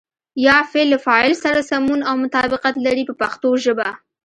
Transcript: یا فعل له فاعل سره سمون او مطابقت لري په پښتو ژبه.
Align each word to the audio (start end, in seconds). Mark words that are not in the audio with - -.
یا 0.45 0.57
فعل 0.71 0.87
له 0.93 0.99
فاعل 1.05 1.33
سره 1.43 1.59
سمون 1.71 1.99
او 2.09 2.15
مطابقت 2.23 2.75
لري 2.85 3.03
په 3.09 3.13
پښتو 3.21 3.49
ژبه. 3.65 3.89